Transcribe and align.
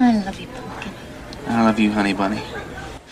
I 0.00 0.24
love 0.24 0.40
you, 0.40 0.48
pumpkin. 0.48 0.92
I 1.46 1.62
love 1.62 1.78
you, 1.78 1.92
honey 1.92 2.14
bunny. 2.14 2.42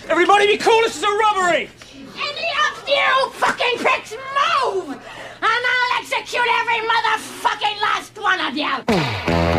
Everybody 0.09 0.49
be 0.49 0.59
cool, 0.59 0.81
this 0.81 0.97
is 0.97 1.05
a 1.05 1.07
robbery! 1.07 1.71
Any 1.95 2.49
of 2.67 2.89
you 2.89 3.31
fucking 3.35 3.79
pricks 3.79 4.11
move! 4.11 4.89
And 4.89 5.01
I'll 5.43 6.01
execute 6.01 6.43
every 6.43 6.81
motherfucking 6.81 7.81
last 7.81 8.19
one 8.19 8.41
of 8.41 8.57
you! 8.57 9.52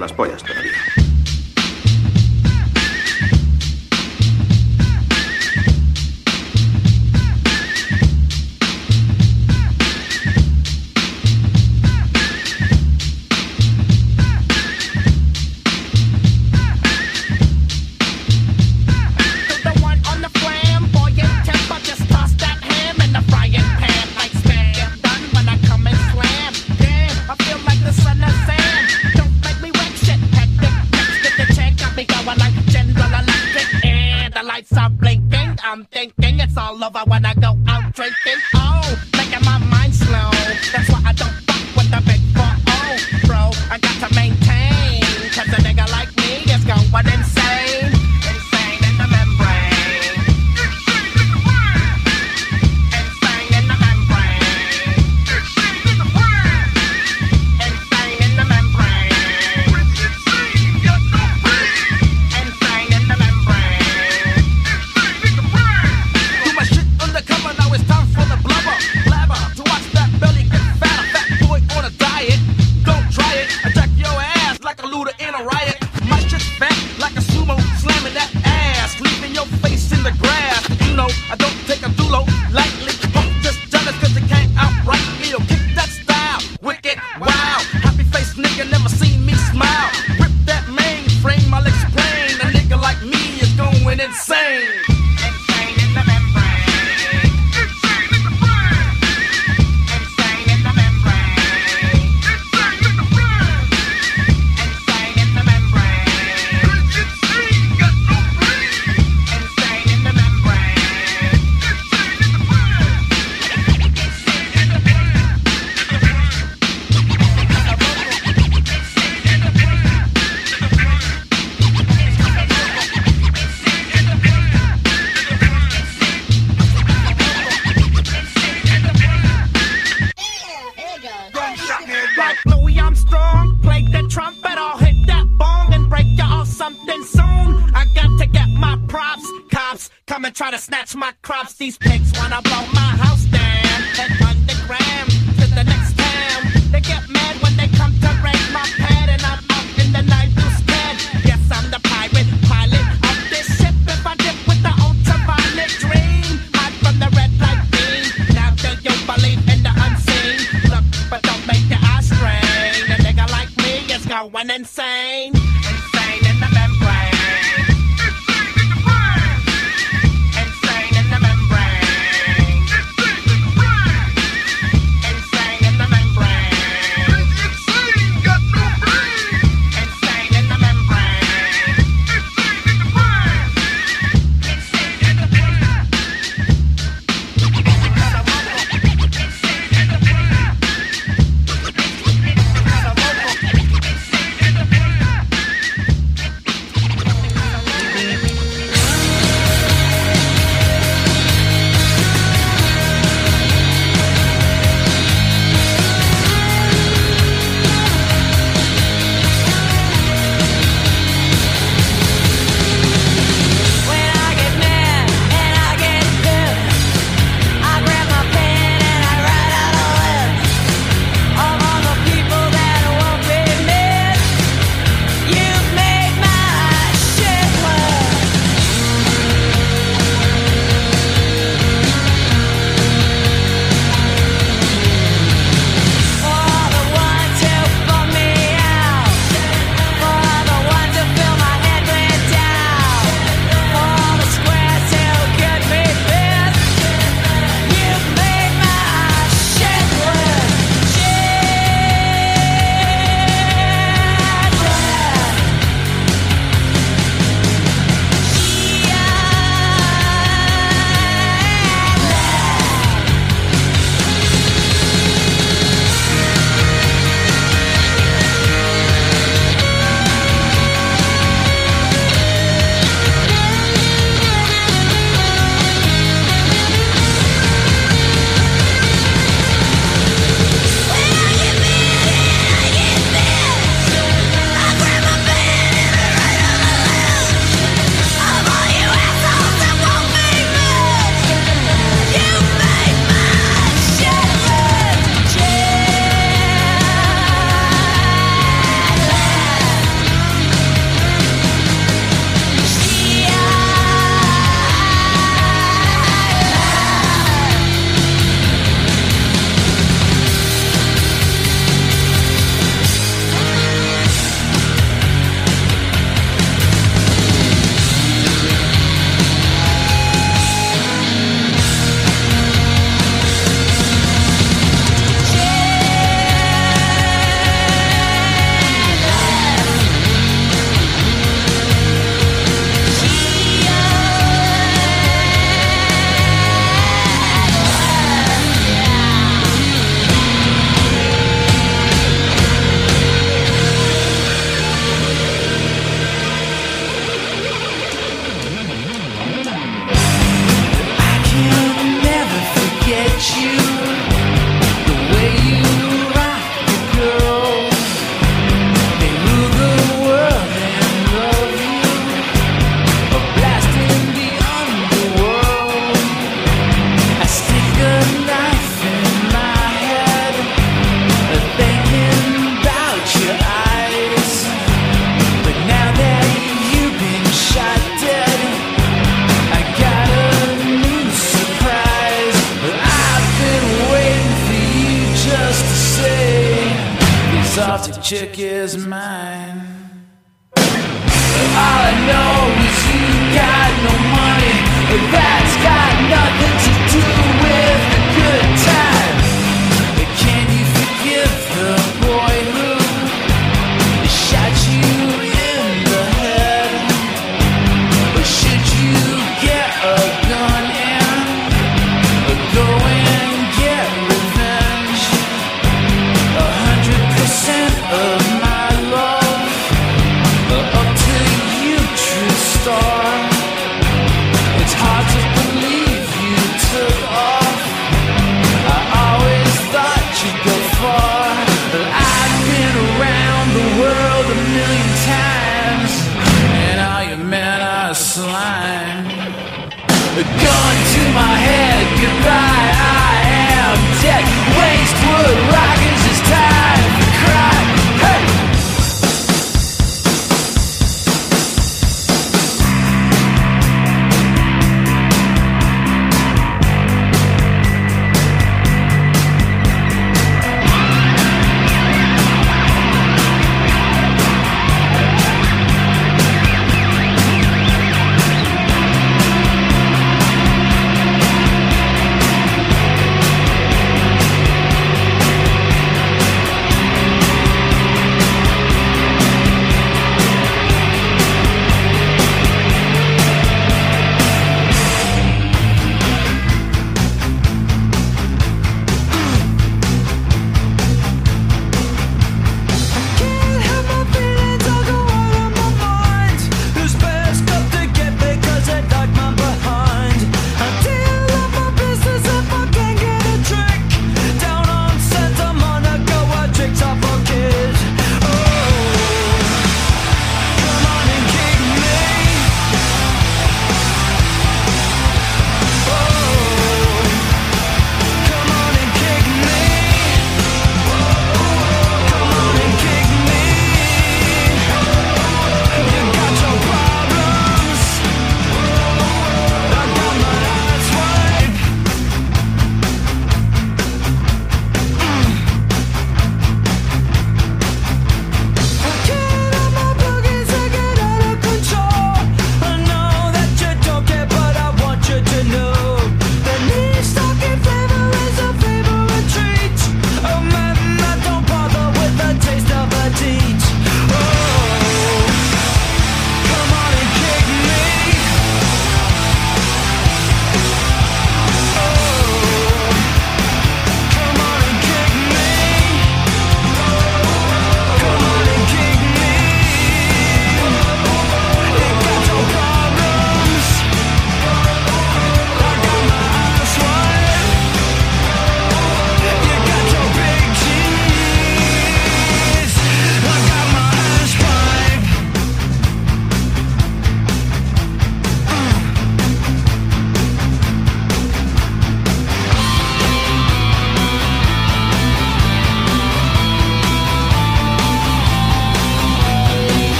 las 0.00 0.12
pollas. 0.12 0.42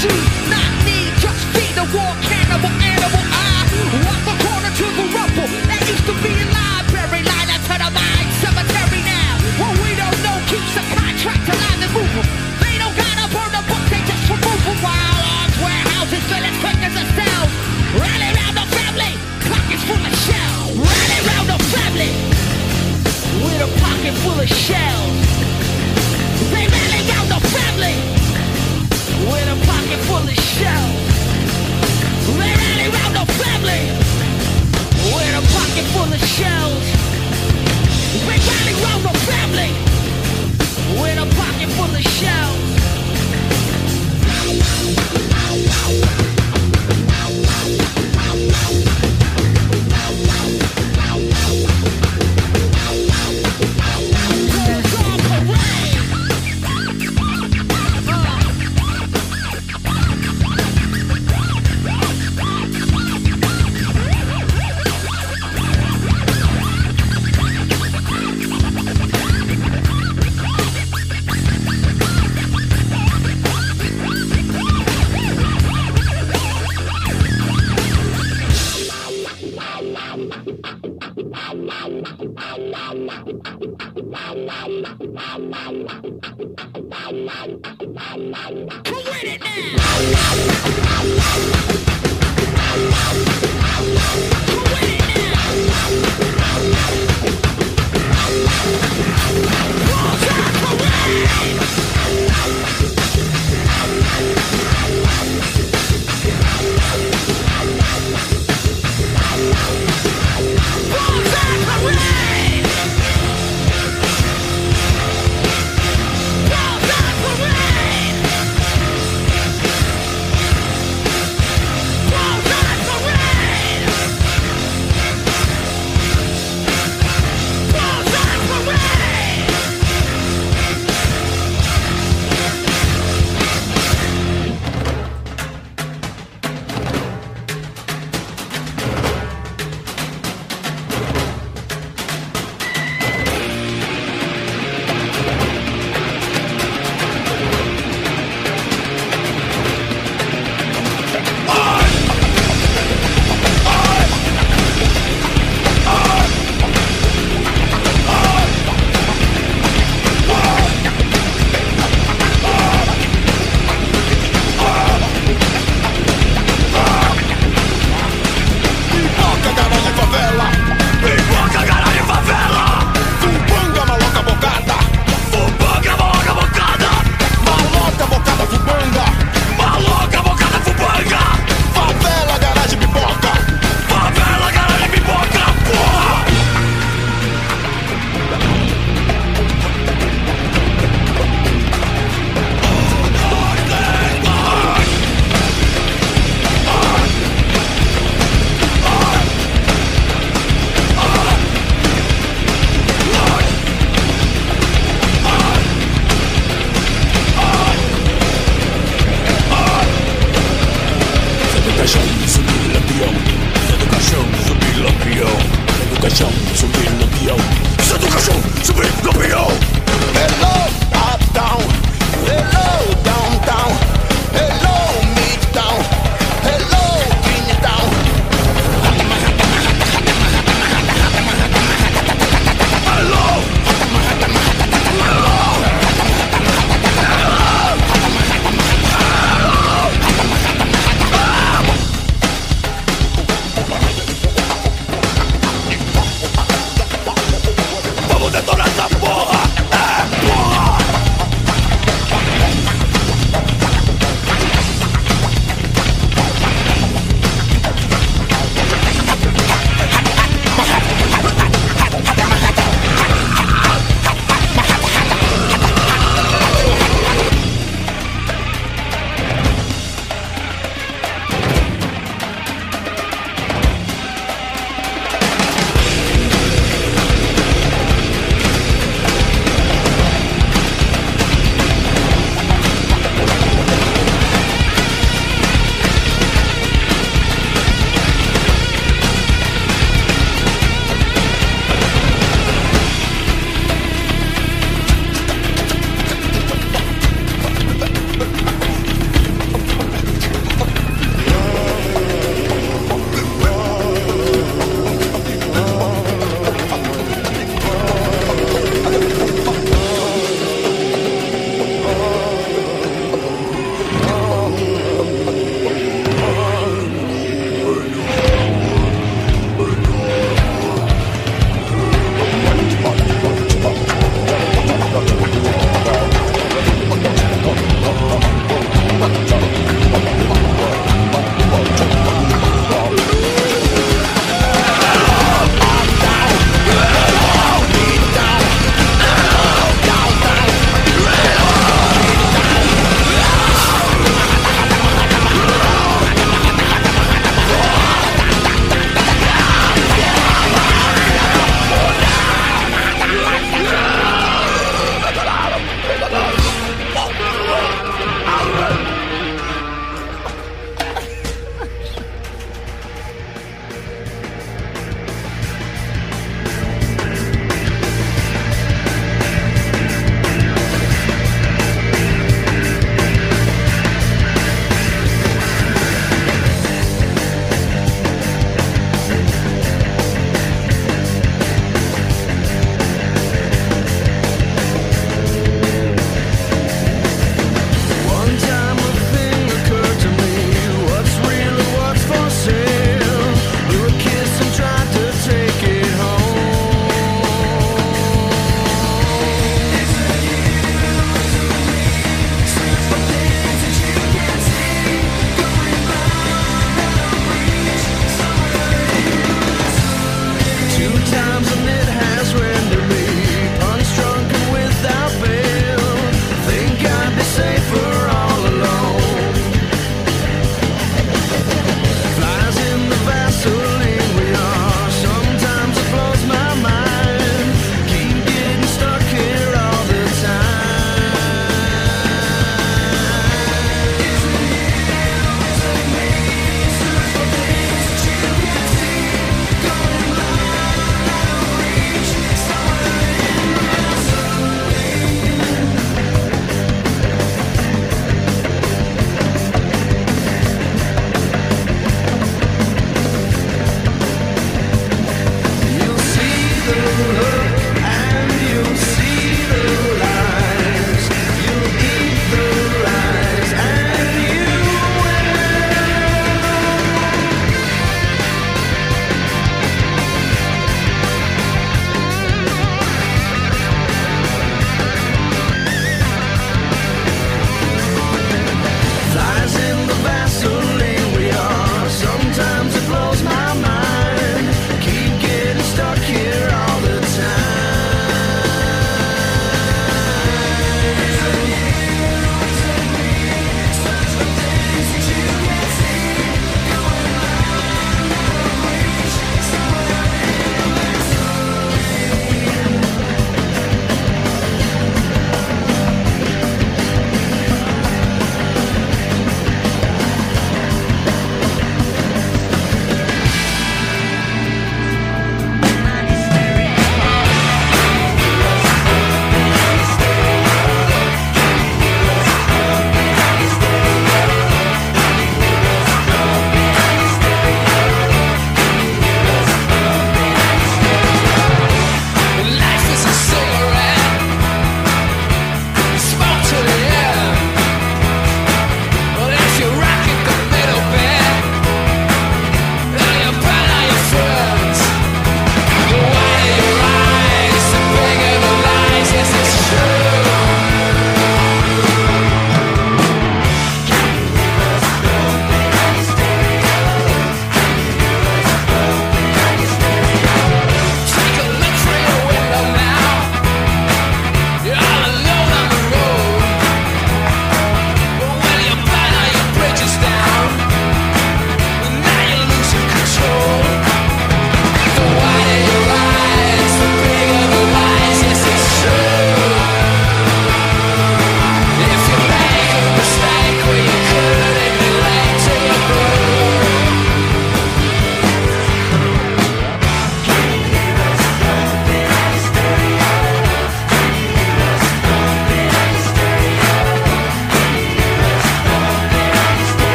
do 0.00 0.08
not 0.48 0.72
need, 0.88 1.12
just 1.20 1.44
feed 1.52 1.76
war 1.92 2.12
cannibal 2.24 2.72
animal. 2.72 3.20
I 3.20 3.68
walk 4.00 4.20
the 4.24 4.36
corner 4.40 4.72
to 4.72 4.86
the 4.96 5.06
that 5.68 5.80
used 5.84 6.08
to 6.08 6.16
be 6.24 6.32
a 6.40 6.48
library, 6.48 7.20
cemetery 8.40 9.04
now. 9.04 9.32
What 9.60 9.76
we 9.84 9.92
don't 10.00 10.16
know 10.24 10.40
keeps 10.48 10.72
the 10.72 10.84
contract 10.96 11.44
alive 11.52 11.84
and 11.84 11.92
moving. 11.92 12.28
They 12.64 12.80
don't 12.80 12.96
gotta 12.96 13.28
burn 13.28 13.52
book, 13.68 13.84
they 13.92 14.00
just 14.08 14.24
remove 14.24 14.60
them. 14.64 14.80
While 14.80 15.20
arms 16.00 16.12
as 16.16 16.24
as 16.80 16.96
round 18.40 18.56
the 18.56 18.66
family, 18.72 19.12
pockets 19.52 19.84
full 19.84 20.00
of 20.00 20.14
shells. 20.24 20.80
Round 21.28 21.46
the 21.52 21.60
family, 21.76 22.12
with 23.44 23.68
a 23.68 23.70
pocket 23.84 24.16
full 24.24 24.40
of 24.40 24.48
shells. 24.48 25.49
pocket 35.70 35.84
full 35.92 36.12
of 36.12 36.20
shells. 36.20 36.84
We're 38.26 38.42
riding 38.42 38.82
around 38.82 39.02
family 39.30 39.70
with 41.00 41.18
a 41.18 41.26
pocket 41.36 41.68
full 41.76 41.94
of 41.94 42.02
shells. 42.02 42.89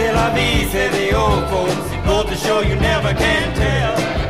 C'est 0.00 0.12
la 0.12 0.30
vie, 0.30 0.64
say 0.72 0.88
the 0.88 1.14
old 1.14 1.46
folks. 1.50 1.74
Goes 2.06 2.24
to 2.30 2.36
show 2.36 2.60
you 2.62 2.74
never 2.76 3.12
can 3.12 3.54
tell. 3.54 4.29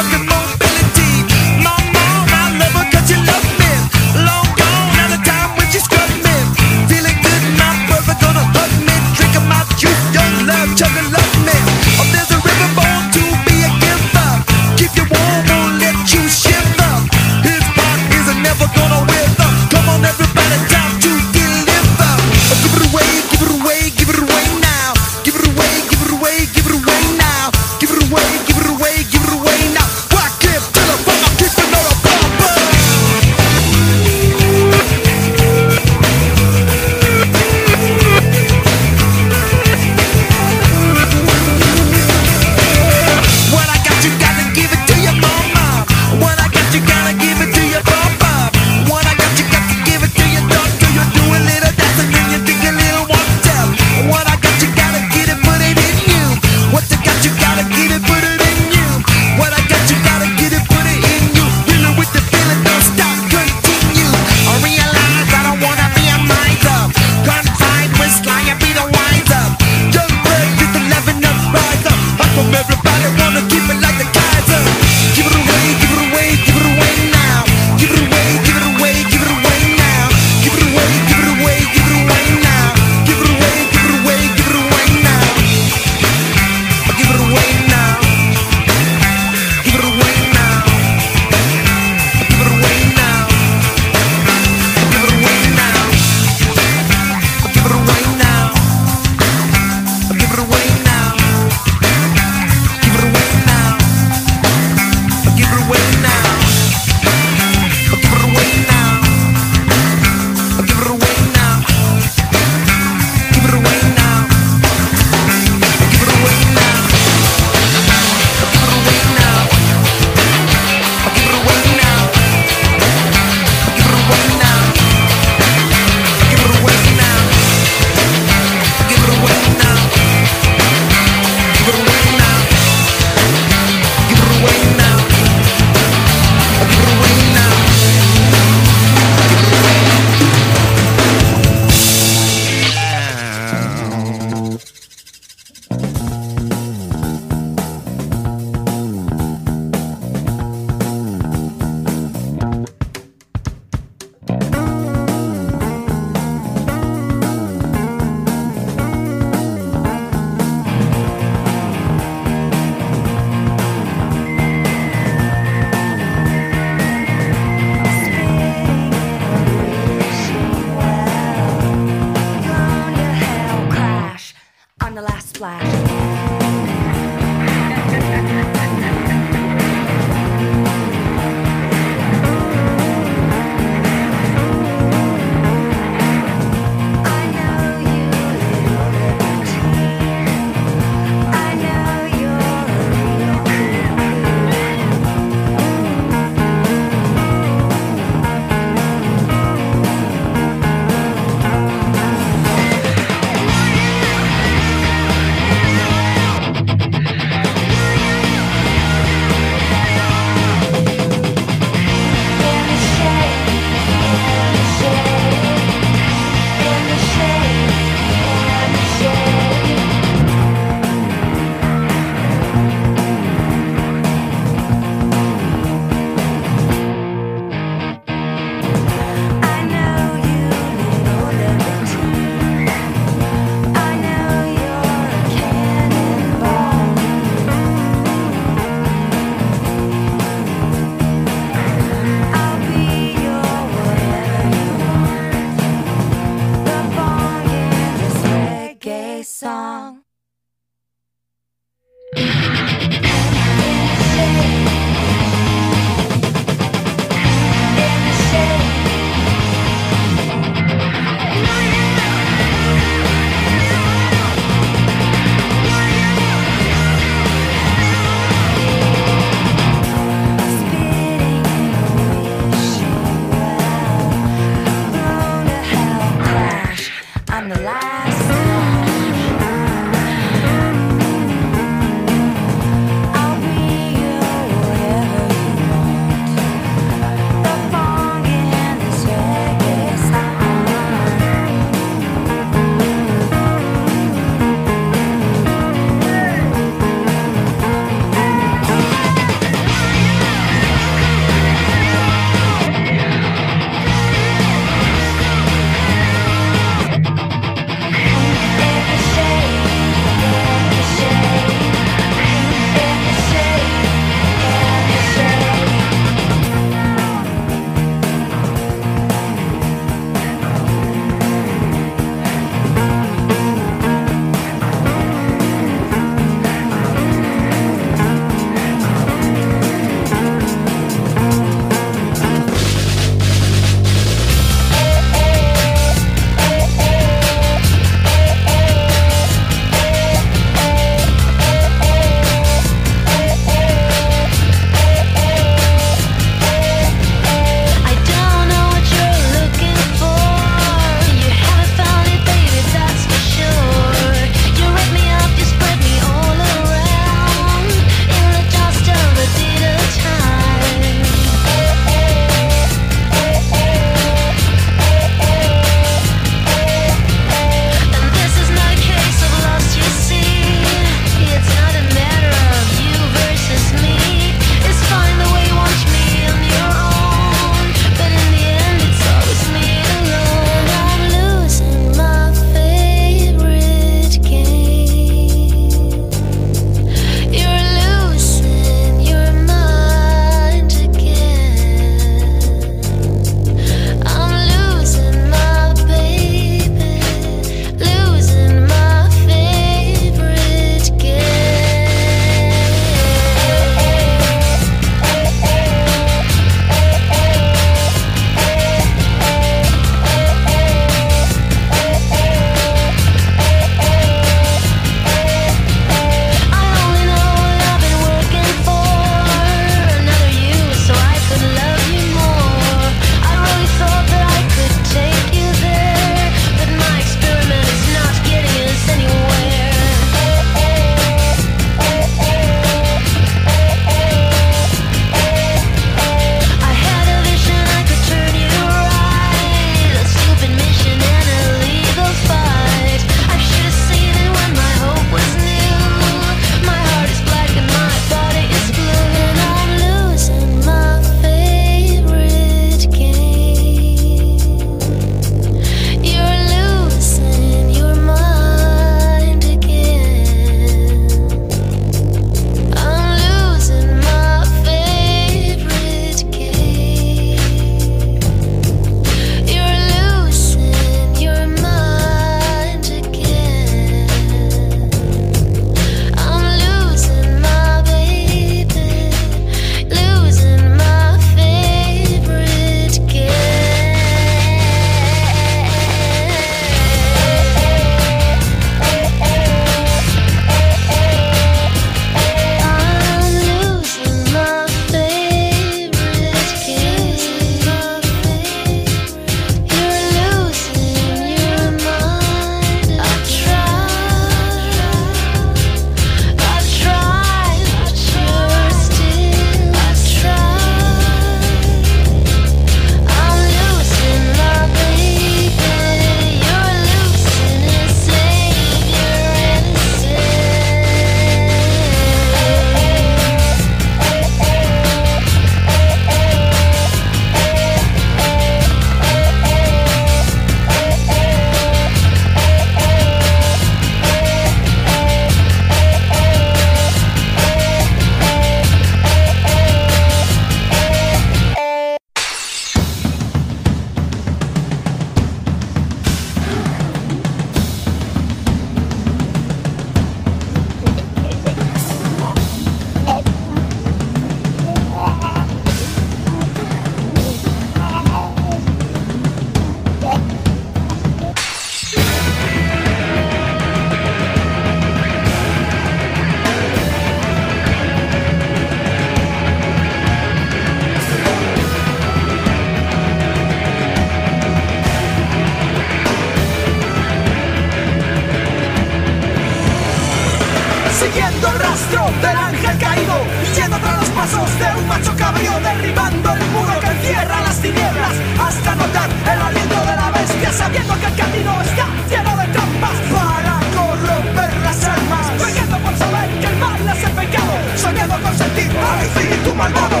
siguiendo 581.16 581.48
el 581.48 581.58
rastro 581.58 582.04
del 582.20 582.36
ángel 582.36 582.78
caído 582.78 583.14
yendo 583.54 583.78
tras 583.78 583.96
los 584.00 584.08
pasos 584.10 584.58
de 584.58 584.80
un 584.80 584.86
macho 584.86 585.16
cabrío 585.16 585.52
derribando 585.60 586.32
el 586.34 586.44
muro 586.50 586.78
que 586.78 586.86
encierra 586.88 587.40
las 587.40 587.56
tinieblas 587.56 588.12
hasta 588.38 588.74
notar 588.74 589.08
el 589.24 589.40
aliento 589.40 589.80
de 589.80 589.96
la 589.96 590.10
bestia 590.10 590.52
sabiendo 590.52 590.94
que 591.00 591.06
el 591.06 591.16
camino 591.16 591.62
está 591.62 591.86
lleno 592.10 592.36
de 592.36 592.46
trampas 592.48 592.98
para 593.16 593.54
corromper 593.76 594.56
las 594.60 594.84
almas 594.84 595.26
soñando 595.40 595.78
por 595.78 595.96
saber 595.96 596.28
que 596.38 596.46
el 596.46 596.56
mal 596.56 596.88
es 596.88 597.04
el 597.04 597.12
pecado 597.12 597.54
soñando 597.76 598.20
con 598.20 598.36
sentir 598.36 598.70
al 598.76 599.04
espíritu 599.06 599.54
malvado. 599.54 600.00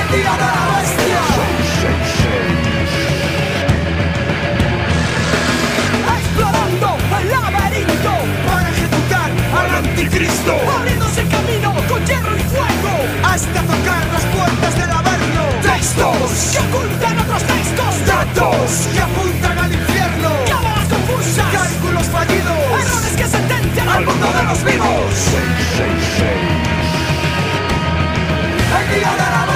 El 0.00 0.16
día 0.16 0.32
de 0.32 0.57
hasta 13.38 13.62
tocar 13.62 14.04
las 14.12 14.24
puertas 14.34 14.74
del 14.74 14.90
averno. 14.90 15.42
Textos 15.62 16.30
que 16.52 16.58
ocultan 16.58 17.18
otros 17.20 17.42
textos. 17.44 18.06
Datos 18.06 18.88
que 18.92 19.00
apuntan 19.00 19.58
al 19.58 19.72
infierno. 19.72 20.30
Cámaras 20.48 20.88
confusas. 20.88 21.46
Cálculos 21.52 22.06
fallidos. 22.06 22.58
Errores 22.82 23.14
que 23.16 23.26
sentencian 23.28 23.88
al 23.88 24.04
mundo 24.04 24.26
de 24.26 24.42
los 24.42 24.64
vivos. 24.64 25.14
666. 25.14 26.28
El 28.78 28.86
día 28.94 29.12
de 29.20 29.26
la 29.34 29.47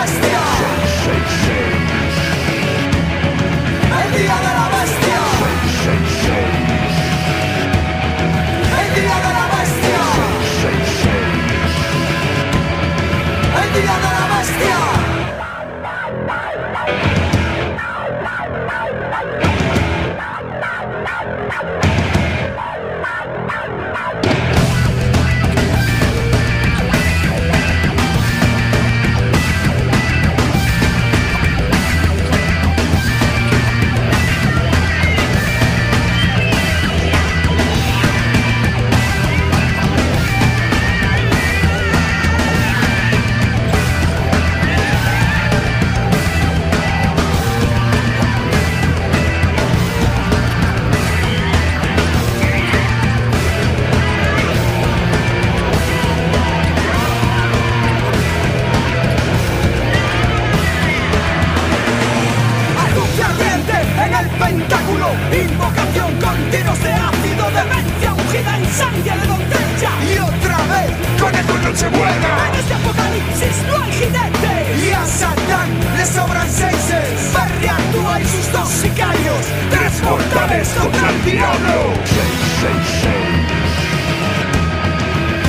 questo 80.52 80.88
campione! 80.90 81.72
Sei, 82.04 82.32
sei, 82.60 82.78
sei. 83.00 83.24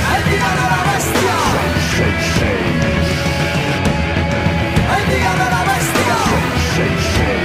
È 0.00 0.16
il 0.16 0.24
dio 0.24 0.48
della 0.56 0.82
bestia! 0.88 1.36
Sei, 1.52 1.72
sei, 1.94 2.16
sei. 2.36 2.62
È 4.86 4.96
il 4.98 5.04
dio 5.08 5.32
della 5.40 5.62
bestia! 5.68 6.16
Sei, 6.24 6.48
sei, 6.74 6.96
sei. 7.12 7.42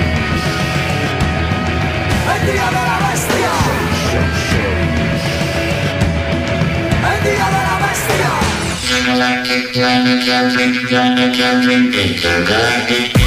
È 2.25 2.35
il 2.35 2.43
dio 2.45 2.67
della 2.75 2.97
bestia! 3.03 3.51
Sei, 3.65 3.87
sei, 4.09 4.29
sei. 4.49 4.77
È 7.03 7.11
il 7.15 7.21
dio 7.23 7.47
della 7.55 7.77
bestia! 7.83 8.31
Intergalactic, 8.87 9.75
intergalactic, 9.75 10.75
intergalactic, 10.91 11.93
intergalactic. 12.05 13.18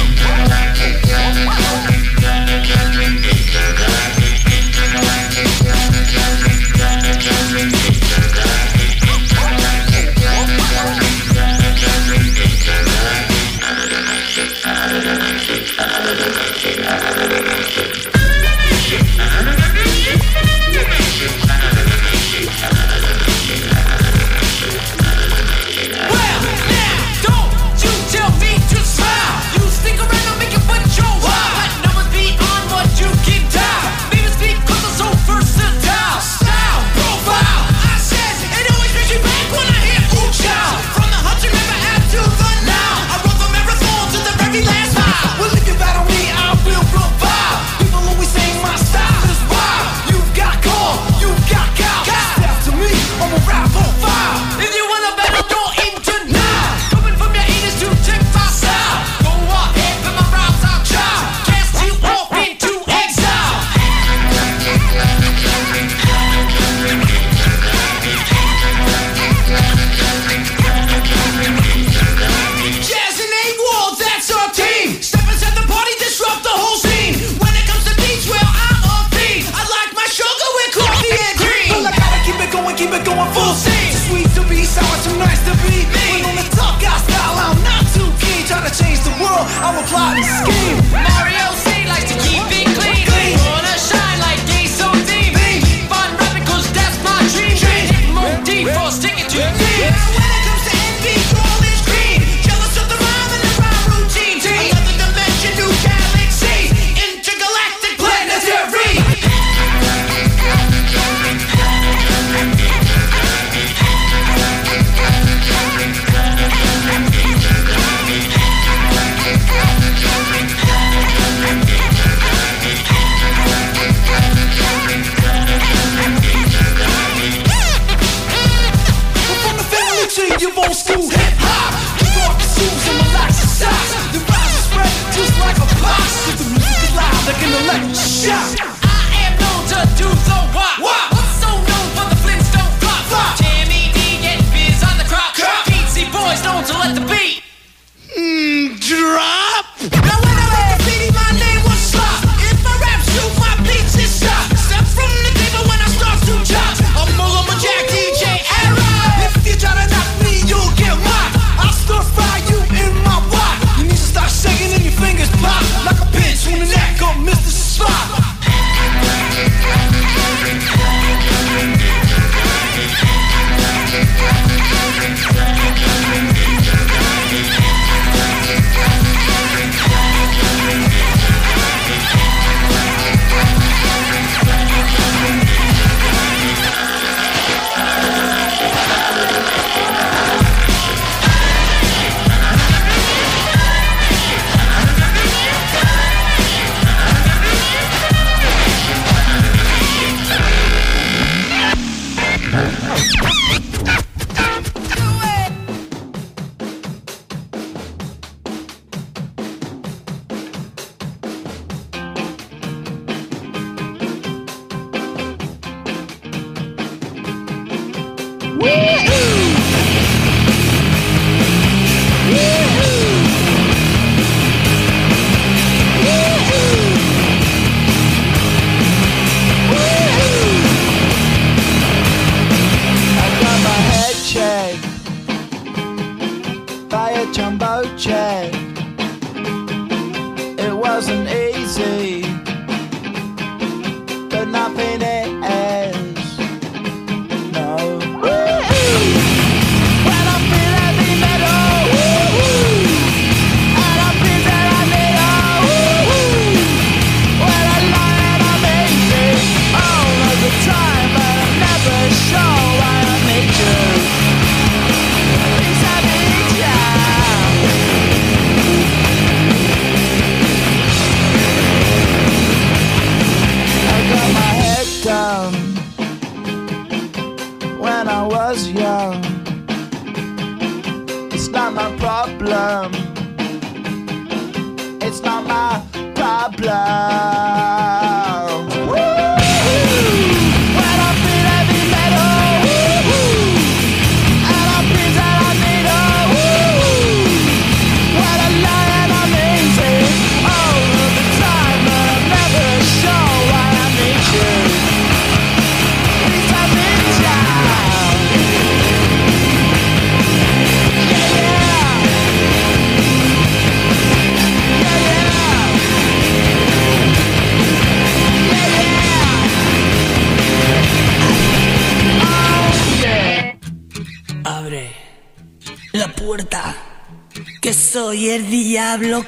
Você 83.33 83.72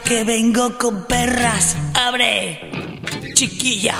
que 0.06 0.24
vengo 0.24 0.78
con 0.78 1.06
perras. 1.06 1.76
Abre, 1.96 2.60
chiquilla. 3.34 3.96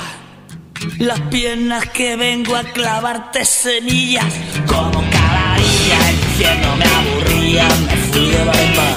Las 1.00 1.20
piernas 1.22 1.90
que 1.90 2.16
vengo 2.16 2.56
a 2.56 2.64
clavarte 2.64 3.44
semillas. 3.44 4.32
Como 4.68 5.04
cada 5.10 5.58
día 5.58 6.10
el 6.10 6.16
infierno 6.16 6.76
me 6.78 6.86
aburría, 6.86 7.68
me 7.88 7.98
fui 7.98 8.30
de 8.30 8.44
bailar. 8.44 8.96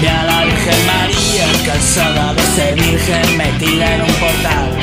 Vi 0.00 0.06
a 0.08 0.22
la 0.24 0.44
Virgen 0.44 0.86
María, 0.86 1.46
cansada 1.64 2.34
de 2.34 2.42
ser 2.42 2.74
virgen, 2.74 3.36
metida 3.36 3.94
en 3.94 4.00
un 4.02 4.14
portal. 4.14 4.78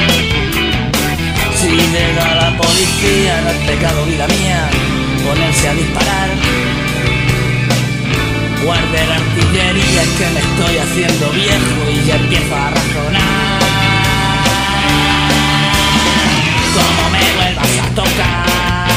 Si 1.56 1.70
llega 1.70 2.36
la 2.36 2.58
policía, 2.58 3.42
no 3.42 3.50
es 3.50 3.70
pecado, 3.70 4.06
vida 4.06 4.28
mía, 4.28 4.70
ponerse 5.26 5.68
a 5.68 5.74
disparar. 5.74 6.79
Guarde 8.70 9.02
la 9.08 9.16
artillería, 9.16 10.04
que 10.20 10.28
me 10.30 10.42
estoy 10.42 10.78
haciendo 10.78 11.32
viejo 11.32 11.90
y 11.92 12.06
ya 12.06 12.16
empiezo 12.18 12.56
a 12.56 12.70
razonar. 12.70 13.60
Como 16.76 17.10
me 17.10 17.24
vuelvas 17.36 17.74
a 17.80 17.90
tocar, 17.96 18.90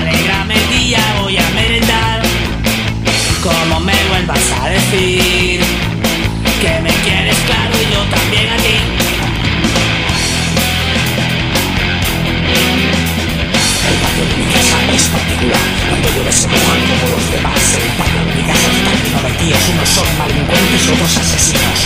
alegrame 0.00 0.56
día, 0.68 0.98
voy 1.22 1.36
a 1.36 1.48
merendar. 1.50 2.22
Como 3.40 3.78
me 3.78 3.94
vuelvas 4.10 4.52
a 4.60 4.68
decir 4.70 5.60
que 6.60 6.80
me 6.82 6.90
quieres 7.04 7.36
claro 7.46 7.72
y 7.80 7.94
yo 7.94 8.02
también 8.16 8.48
a 8.50 8.56
ti. 8.56 8.76
El 13.88 13.96
patio 14.02 14.24
de 14.24 14.36
mi 14.36 14.46
casa 14.52 14.78
es 14.92 15.04
particular, 15.04 15.75
cuando 15.88 16.08
llueve 16.10 16.32
se 16.32 16.48
mojan 16.48 16.80
como 16.90 17.16
los 17.16 17.30
demás. 17.30 17.62
De 18.26 18.34
mi 18.34 18.42
casa 18.42 18.68
está 18.70 18.92
lleno 19.02 19.20
de 19.22 19.32
tíos, 19.38 19.62
unos 19.72 19.88
son 19.88 20.08
malincuentes, 20.18 20.88
otros 20.88 21.16
asesinos. 21.16 21.80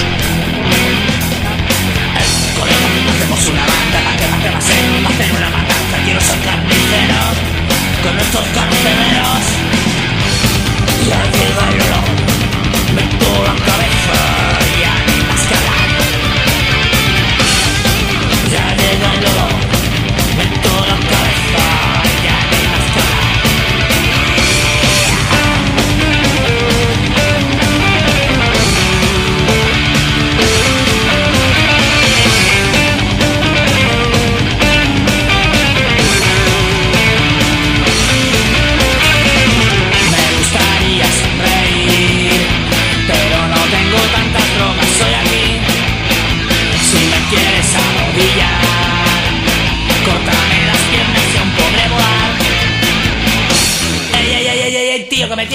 Colega, 2.56 2.88
hacemos 3.12 3.46
una 3.48 3.64
banda 3.66 3.98
para 4.04 4.28
mate 4.30 4.50
más 4.50 4.68
en 4.70 5.06
hacer 5.06 5.32
una 5.32 5.50
matanza, 5.50 5.96
quiero 6.04 6.20
ser 6.20 6.38
carnicero 6.40 7.20
con 8.02 8.18
estos 8.18 8.44
carceleros. 8.54 9.59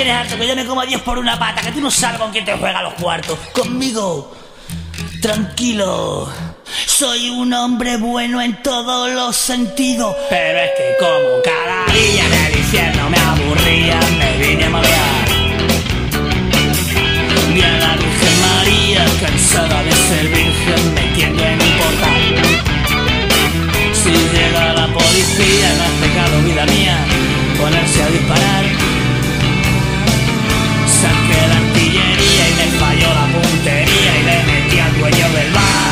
Tienes 0.05 0.21
harto, 0.21 0.37
que 0.37 0.47
yo 0.47 0.55
me 0.55 0.65
como 0.65 0.81
a 0.81 0.85
Dios 0.85 1.01
por 1.01 1.17
una 1.17 1.39
pata, 1.39 1.61
que 1.61 1.71
tú 1.71 1.81
no 1.81 1.89
sabes 1.89 2.19
con 2.19 2.31
quién 2.31 2.45
te 2.45 2.53
juega 2.53 2.83
los 2.83 2.93
cuartos. 2.93 3.39
Conmigo, 3.53 4.35
tranquilo. 5.19 6.31
Soy 6.85 7.29
un 7.29 7.51
hombre 7.53 7.97
bueno 7.97 8.39
en 8.39 8.61
todos 8.61 9.11
los 9.11 9.35
sentidos. 9.35 10.15
Pero 10.29 10.59
es 10.59 10.71
que 10.77 10.95
como 10.99 11.41
cada 11.43 11.91
día 11.91 12.23
en 12.23 12.33
el 12.33 12.59
infierno 12.59 13.09
me 13.09 13.17
aburría, 13.17 13.99
me 14.19 14.45
vine 14.45 14.65
a 14.65 14.69
marear. 14.69 15.25
Vi 17.51 17.61
a 17.61 17.77
la 17.79 17.95
Virgen 17.95 18.41
María, 18.41 19.05
cansada 19.21 19.83
de 19.83 19.91
ser 19.91 20.27
virgen, 20.27 20.93
metiendo 20.93 21.43
en 21.43 21.61
un 21.61 21.77
portal. 21.79 22.21
Si 23.91 24.11
llega 24.11 24.73
la 24.73 24.87
policía, 24.87 25.73
no 25.77 25.83
es 25.83 26.09
pecado, 26.09 26.41
vida 26.43 26.65
mía, 26.67 26.97
ponerse 27.59 28.03
a 28.03 28.07
disparar. 28.07 28.94
Saqué 31.35 31.47
la 31.47 31.57
artillería 31.57 32.49
y 32.49 32.53
me 32.53 32.79
falló 32.79 33.13
la 33.13 33.27
puntería 33.33 34.19
y 34.19 34.23
le 34.23 34.43
metí 34.43 34.79
al 34.79 34.97
dueño 34.97 35.29
del 35.31 35.51
bar. 35.51 35.84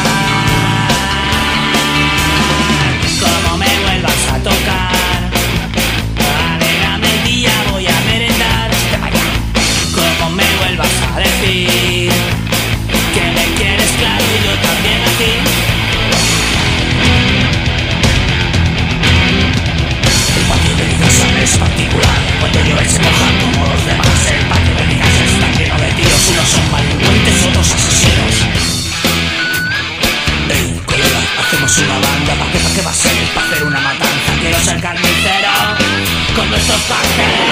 fucking 36.94 37.43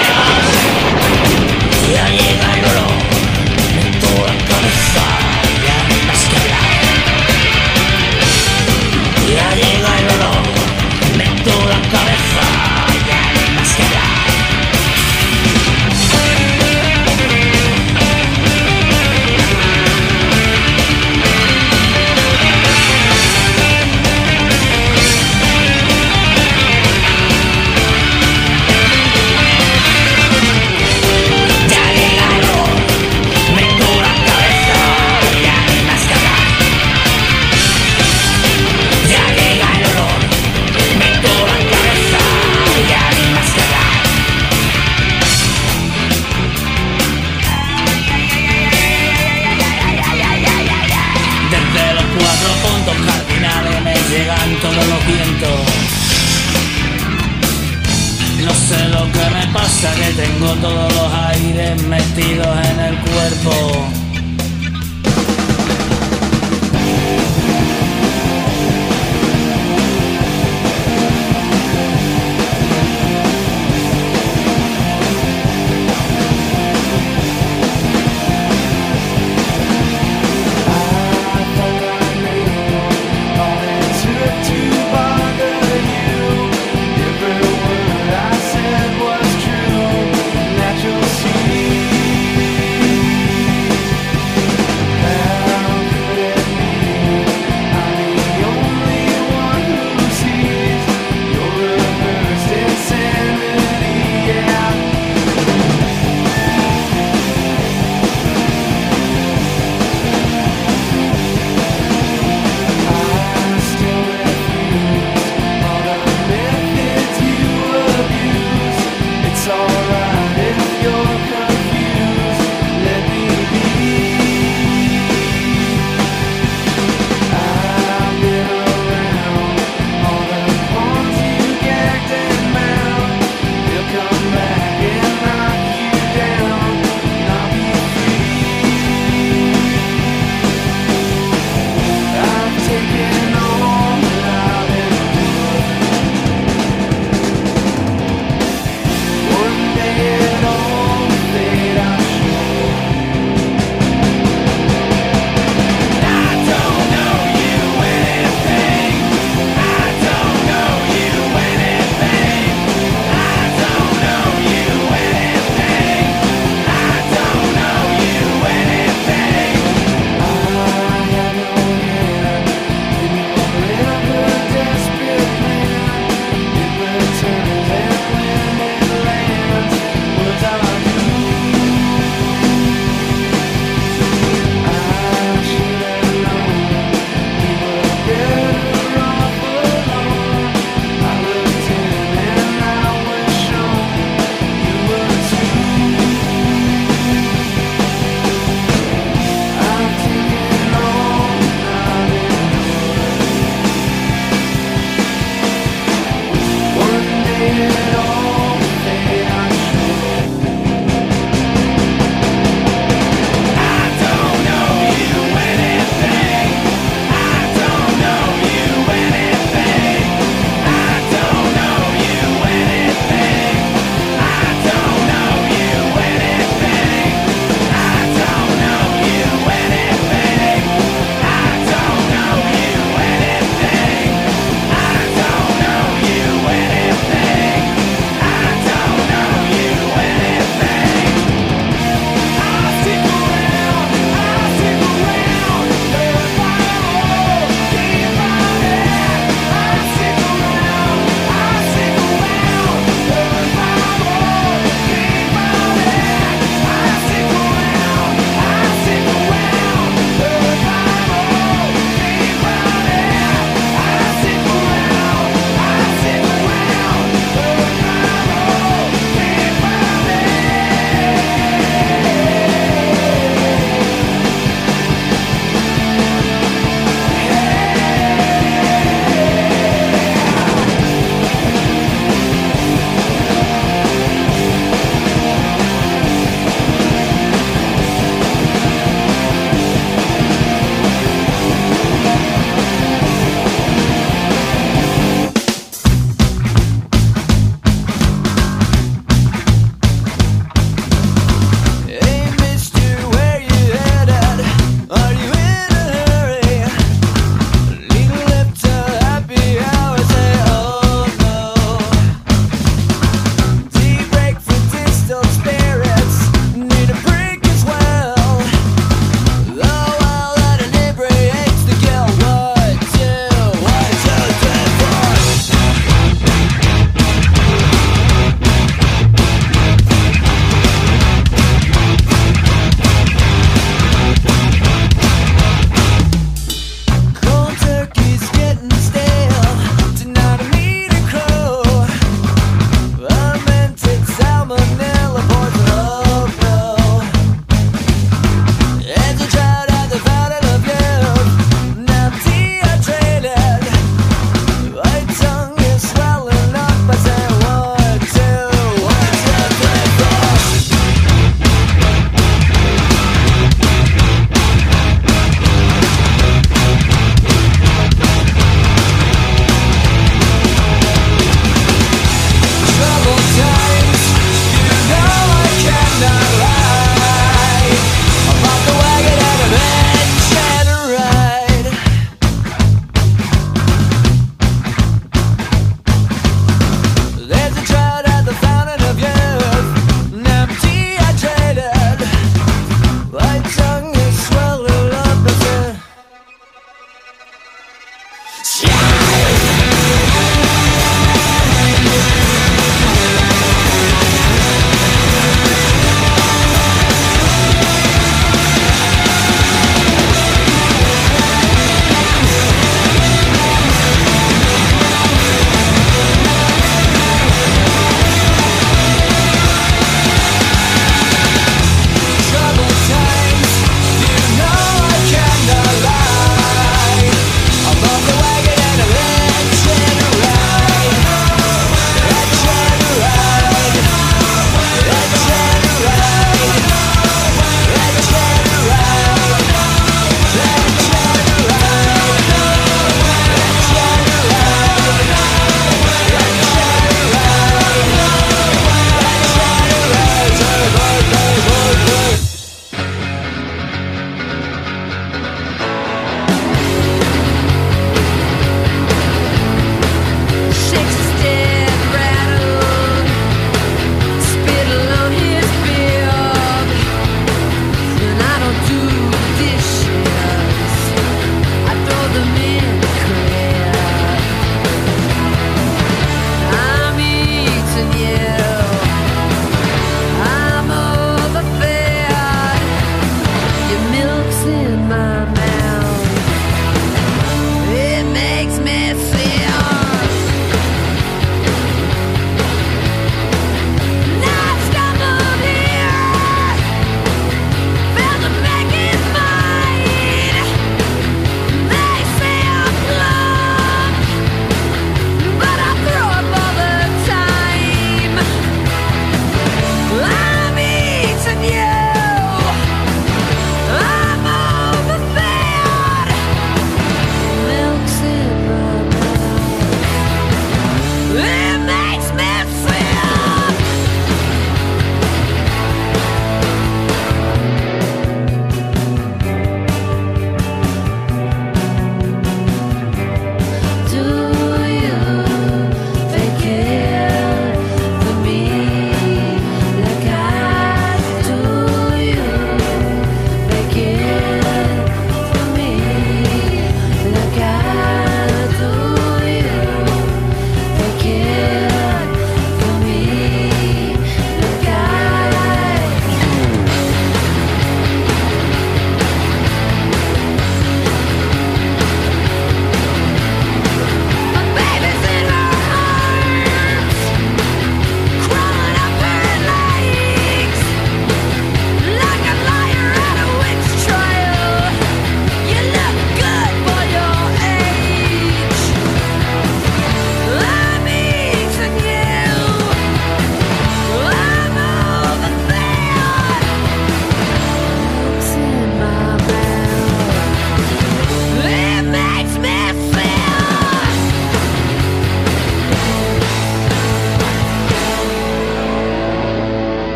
metidos 62.14 62.66
en 62.66 62.80
el 62.80 62.98
cuerpo. 63.00 64.01